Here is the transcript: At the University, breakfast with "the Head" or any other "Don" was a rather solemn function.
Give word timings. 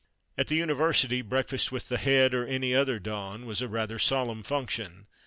At 0.35 0.47
the 0.47 0.55
University, 0.55 1.21
breakfast 1.21 1.71
with 1.71 1.87
"the 1.87 1.99
Head" 1.99 2.33
or 2.33 2.43
any 2.47 2.73
other 2.73 2.97
"Don" 2.97 3.45
was 3.45 3.61
a 3.61 3.67
rather 3.67 3.99
solemn 3.99 4.41
function. 4.41 5.05